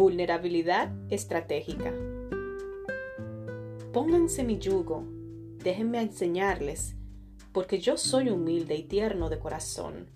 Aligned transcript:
Vulnerabilidad 0.00 0.90
estratégica. 1.10 1.92
Pónganse 3.92 4.44
mi 4.44 4.58
yugo, 4.58 5.04
déjenme 5.62 6.00
enseñarles, 6.00 6.96
porque 7.52 7.80
yo 7.80 7.98
soy 7.98 8.30
humilde 8.30 8.76
y 8.76 8.84
tierno 8.84 9.28
de 9.28 9.38
corazón, 9.38 10.06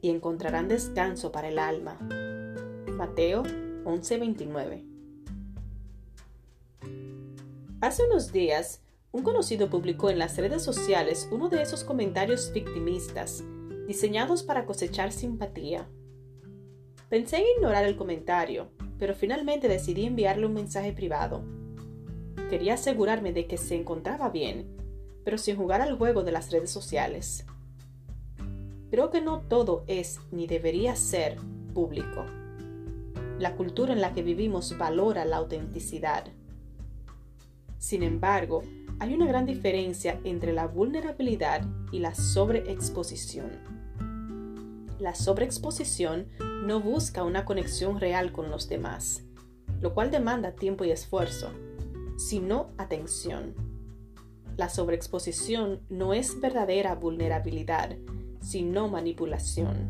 y 0.00 0.10
encontrarán 0.10 0.68
descanso 0.68 1.32
para 1.32 1.48
el 1.48 1.58
alma. 1.58 1.98
Mateo 2.92 3.42
11:29. 3.84 4.84
Hace 7.80 8.06
unos 8.06 8.30
días, 8.30 8.82
un 9.10 9.24
conocido 9.24 9.68
publicó 9.68 10.10
en 10.10 10.20
las 10.20 10.36
redes 10.36 10.62
sociales 10.62 11.28
uno 11.32 11.48
de 11.48 11.60
esos 11.60 11.82
comentarios 11.82 12.52
victimistas, 12.52 13.42
diseñados 13.88 14.44
para 14.44 14.64
cosechar 14.64 15.10
simpatía. 15.10 15.88
Pensé 17.08 17.38
en 17.38 17.46
ignorar 17.56 17.84
el 17.84 17.96
comentario, 17.96 18.68
pero 18.98 19.14
finalmente 19.14 19.68
decidí 19.68 20.06
enviarle 20.06 20.46
un 20.46 20.54
mensaje 20.54 20.92
privado. 20.92 21.44
Quería 22.50 22.74
asegurarme 22.74 23.32
de 23.32 23.46
que 23.46 23.56
se 23.56 23.76
encontraba 23.76 24.30
bien, 24.30 24.66
pero 25.24 25.38
sin 25.38 25.56
jugar 25.56 25.80
al 25.80 25.96
juego 25.96 26.24
de 26.24 26.32
las 26.32 26.50
redes 26.50 26.70
sociales. 26.70 27.44
Creo 28.90 29.10
que 29.10 29.20
no 29.20 29.40
todo 29.40 29.84
es 29.86 30.20
ni 30.30 30.46
debería 30.46 30.96
ser 30.96 31.36
público. 31.74 32.24
La 33.38 33.54
cultura 33.54 33.92
en 33.92 34.00
la 34.00 34.14
que 34.14 34.22
vivimos 34.22 34.76
valora 34.78 35.24
la 35.24 35.36
autenticidad. 35.36 36.24
Sin 37.78 38.02
embargo, 38.02 38.62
hay 38.98 39.14
una 39.14 39.26
gran 39.26 39.46
diferencia 39.46 40.18
entre 40.24 40.52
la 40.52 40.66
vulnerabilidad 40.66 41.62
y 41.92 42.00
la 42.00 42.14
sobreexposición. 42.14 43.50
La 44.98 45.14
sobreexposición 45.14 46.26
no 46.64 46.80
busca 46.80 47.22
una 47.22 47.44
conexión 47.44 48.00
real 48.00 48.32
con 48.32 48.50
los 48.50 48.68
demás, 48.68 49.22
lo 49.80 49.94
cual 49.94 50.10
demanda 50.10 50.52
tiempo 50.52 50.84
y 50.84 50.90
esfuerzo, 50.90 51.50
sino 52.16 52.70
atención. 52.78 53.54
La 54.56 54.68
sobreexposición 54.68 55.80
no 55.88 56.14
es 56.14 56.40
verdadera 56.40 56.96
vulnerabilidad, 56.96 57.96
sino 58.40 58.88
manipulación. 58.88 59.88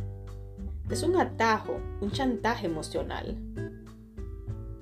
Es 0.91 1.03
un 1.03 1.17
atajo, 1.17 1.81
un 2.01 2.11
chantaje 2.11 2.67
emocional. 2.67 3.37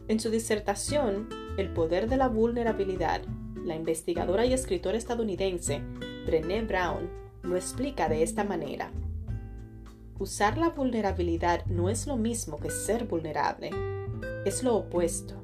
En 0.08 0.20
su 0.20 0.30
disertación, 0.30 1.28
El 1.56 1.72
poder 1.72 2.06
de 2.08 2.18
la 2.18 2.28
vulnerabilidad, 2.28 3.22
la 3.64 3.74
investigadora 3.74 4.44
y 4.44 4.52
escritora 4.52 4.98
estadounidense 4.98 5.80
Brené 6.26 6.62
Brown 6.62 7.08
lo 7.42 7.56
explica 7.56 8.08
de 8.08 8.22
esta 8.22 8.44
manera. 8.44 8.90
Usar 10.18 10.56
la 10.56 10.70
vulnerabilidad 10.70 11.66
no 11.66 11.90
es 11.90 12.06
lo 12.06 12.16
mismo 12.16 12.58
que 12.58 12.70
ser 12.70 13.04
vulnerable. 13.04 13.70
Es 14.46 14.62
lo 14.62 14.74
opuesto. 14.74 15.34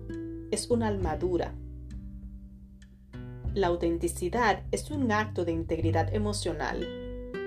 Es 0.50 0.70
una 0.70 0.88
armadura. 0.88 1.54
La 3.52 3.66
autenticidad 3.66 4.62
es 4.70 4.90
un 4.90 5.12
acto 5.12 5.44
de 5.44 5.52
integridad 5.52 6.14
emocional. 6.14 6.88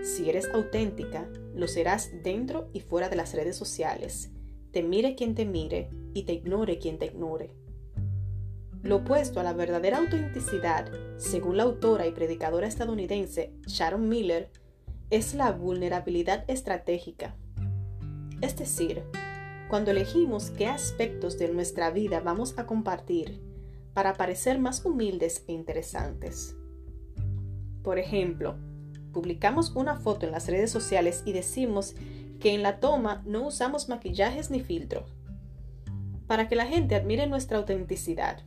Si 0.03 0.29
eres 0.29 0.47
auténtica, 0.53 1.27
lo 1.55 1.67
serás 1.67 2.11
dentro 2.23 2.69
y 2.73 2.81
fuera 2.81 3.09
de 3.09 3.15
las 3.15 3.33
redes 3.33 3.55
sociales. 3.55 4.29
Te 4.71 4.83
mire 4.83 5.15
quien 5.15 5.33
te 5.33 5.45
mire 5.45 5.89
y 6.13 6.23
te 6.23 6.33
ignore 6.33 6.77
quien 6.77 6.99
te 6.99 7.07
ignore. 7.07 7.49
Lo 8.83 8.97
opuesto 8.97 9.39
a 9.39 9.43
la 9.43 9.53
verdadera 9.53 9.97
autenticidad, 9.97 10.91
según 11.17 11.57
la 11.57 11.63
autora 11.63 12.05
y 12.05 12.11
predicadora 12.11 12.67
estadounidense 12.67 13.55
Sharon 13.65 14.07
Miller, 14.07 14.51
es 15.09 15.33
la 15.33 15.51
vulnerabilidad 15.51 16.43
estratégica. 16.47 17.35
Es 18.41 18.55
decir, 18.57 19.03
cuando 19.69 19.91
elegimos 19.91 20.51
qué 20.51 20.67
aspectos 20.67 21.37
de 21.37 21.49
nuestra 21.49 21.89
vida 21.91 22.19
vamos 22.19 22.57
a 22.57 22.65
compartir 22.65 23.41
para 23.93 24.13
parecer 24.13 24.59
más 24.59 24.85
humildes 24.85 25.43
e 25.47 25.53
interesantes. 25.53 26.55
Por 27.81 27.97
ejemplo, 27.97 28.55
publicamos 29.13 29.71
una 29.75 29.95
foto 29.95 30.25
en 30.25 30.31
las 30.31 30.47
redes 30.47 30.69
sociales 30.71 31.23
y 31.25 31.33
decimos 31.33 31.95
que 32.39 32.53
en 32.53 32.63
la 32.63 32.79
toma 32.79 33.23
no 33.25 33.47
usamos 33.47 33.87
maquillajes 33.87 34.51
ni 34.51 34.59
filtros, 34.59 35.15
para 36.27 36.47
que 36.47 36.55
la 36.55 36.65
gente 36.65 36.95
admire 36.95 37.25
nuestra 37.27 37.57
autenticidad. 37.57 38.43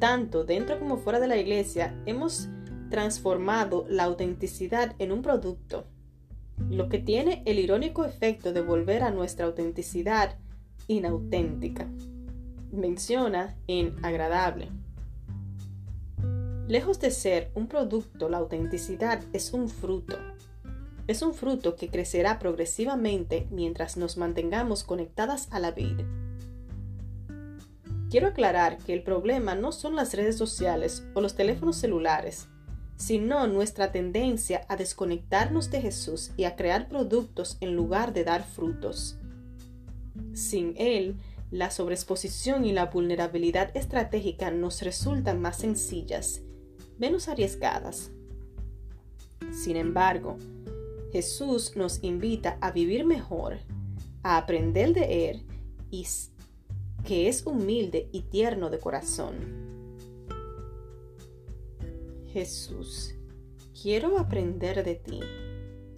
Tanto 0.00 0.44
dentro 0.44 0.78
como 0.78 0.96
fuera 0.96 1.20
de 1.20 1.28
la 1.28 1.36
iglesia 1.36 1.94
hemos 2.06 2.48
transformado 2.88 3.86
la 3.88 4.04
autenticidad 4.04 4.94
en 4.98 5.12
un 5.12 5.22
producto, 5.22 5.86
lo 6.70 6.88
que 6.88 6.98
tiene 6.98 7.42
el 7.46 7.58
irónico 7.58 8.04
efecto 8.04 8.52
de 8.52 8.60
volver 8.60 9.02
a 9.02 9.10
nuestra 9.10 9.46
autenticidad 9.46 10.36
inauténtica. 10.86 11.88
Menciona 12.72 13.56
en 13.66 13.94
agradable. 14.04 14.68
Lejos 16.66 17.00
de 17.00 17.10
ser 17.10 17.50
un 17.54 17.66
producto, 17.66 18.28
la 18.28 18.38
autenticidad 18.38 19.22
es 19.32 19.52
un 19.52 19.68
fruto. 19.68 20.18
Es 21.06 21.22
un 21.22 21.32
fruto 21.32 21.76
que 21.76 21.88
crecerá 21.88 22.38
progresivamente 22.38 23.46
mientras 23.50 23.96
nos 23.96 24.18
mantengamos 24.18 24.84
conectadas 24.84 25.48
a 25.50 25.60
la 25.60 25.70
vida. 25.70 26.04
Quiero 28.10 28.26
aclarar 28.26 28.78
que 28.78 28.92
el 28.92 29.02
problema 29.02 29.54
no 29.54 29.72
son 29.72 29.96
las 29.96 30.12
redes 30.14 30.36
sociales 30.36 31.06
o 31.14 31.20
los 31.20 31.34
teléfonos 31.34 31.76
celulares, 31.76 32.48
sino 32.98 33.46
nuestra 33.46 33.92
tendencia 33.92 34.66
a 34.68 34.76
desconectarnos 34.76 35.70
de 35.70 35.80
Jesús 35.80 36.32
y 36.36 36.44
a 36.44 36.56
crear 36.56 36.88
productos 36.88 37.56
en 37.60 37.76
lugar 37.76 38.12
de 38.12 38.24
dar 38.24 38.42
frutos. 38.44 39.16
Sin 40.34 40.74
Él, 40.76 41.14
la 41.52 41.70
sobreexposición 41.70 42.64
y 42.64 42.72
la 42.72 42.86
vulnerabilidad 42.86 43.74
estratégica 43.76 44.50
nos 44.50 44.82
resultan 44.82 45.40
más 45.40 45.58
sencillas, 45.58 46.42
menos 46.98 47.28
arriesgadas. 47.28 48.10
Sin 49.52 49.76
embargo, 49.76 50.36
Jesús 51.12 51.76
nos 51.76 52.02
invita 52.02 52.58
a 52.60 52.72
vivir 52.72 53.06
mejor, 53.06 53.58
a 54.24 54.36
aprender 54.36 54.92
de 54.92 55.30
Él 55.30 55.46
y 55.90 56.04
que 57.06 57.28
es 57.28 57.46
humilde 57.46 58.08
y 58.12 58.22
tierno 58.22 58.70
de 58.70 58.80
corazón. 58.80 59.67
Jesús, 62.32 63.14
quiero 63.80 64.18
aprender 64.18 64.84
de 64.84 64.96
ti. 64.96 65.20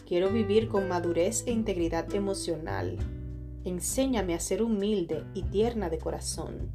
Quiero 0.07 0.31
vivir 0.31 0.69
con 0.69 0.89
madurez 0.89 1.45
e 1.47 1.51
integridad 1.51 2.15
emocional. 2.15 2.97
Enséñame 3.65 4.35
a 4.35 4.41
ser 4.41 4.63
humilde 4.63 5.25
y 5.35 5.43
tierna 5.43 5.91
de 5.91 5.99
corazón. 5.99 6.71